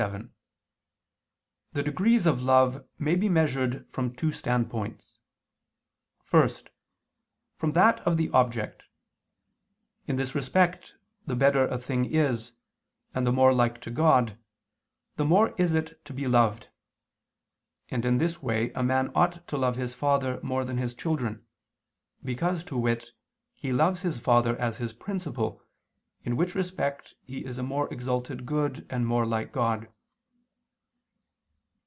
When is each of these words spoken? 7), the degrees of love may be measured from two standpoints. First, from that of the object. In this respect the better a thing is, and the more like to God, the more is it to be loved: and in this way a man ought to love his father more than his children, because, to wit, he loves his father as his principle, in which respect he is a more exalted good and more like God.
7), 0.05 0.33
the 1.73 1.83
degrees 1.83 2.25
of 2.25 2.41
love 2.41 2.83
may 2.97 3.15
be 3.15 3.29
measured 3.29 3.87
from 3.91 4.11
two 4.15 4.31
standpoints. 4.31 5.19
First, 6.23 6.71
from 7.55 7.73
that 7.73 7.99
of 7.99 8.17
the 8.17 8.31
object. 8.31 8.85
In 10.07 10.15
this 10.15 10.33
respect 10.33 10.95
the 11.27 11.35
better 11.35 11.65
a 11.67 11.77
thing 11.77 12.05
is, 12.05 12.53
and 13.13 13.27
the 13.27 13.31
more 13.31 13.53
like 13.53 13.79
to 13.81 13.91
God, 13.91 14.39
the 15.17 15.23
more 15.25 15.53
is 15.59 15.75
it 15.75 16.03
to 16.05 16.13
be 16.13 16.27
loved: 16.27 16.69
and 17.89 18.03
in 18.03 18.17
this 18.17 18.41
way 18.41 18.71
a 18.73 18.81
man 18.81 19.11
ought 19.13 19.45
to 19.49 19.55
love 19.55 19.75
his 19.75 19.93
father 19.93 20.39
more 20.41 20.65
than 20.65 20.79
his 20.79 20.95
children, 20.95 21.45
because, 22.23 22.63
to 22.63 22.75
wit, 22.75 23.11
he 23.53 23.71
loves 23.71 24.01
his 24.01 24.17
father 24.17 24.57
as 24.57 24.77
his 24.77 24.93
principle, 24.93 25.61
in 26.23 26.37
which 26.37 26.53
respect 26.53 27.15
he 27.23 27.43
is 27.43 27.57
a 27.57 27.63
more 27.63 27.91
exalted 27.91 28.45
good 28.45 28.85
and 28.91 29.07
more 29.07 29.25
like 29.25 29.51
God. 29.51 29.87